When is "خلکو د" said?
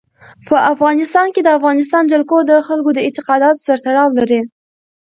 2.67-2.99